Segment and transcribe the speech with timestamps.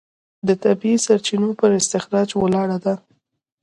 [0.47, 2.93] د طبیعي سرچینو پر استخراج ولاړه ده.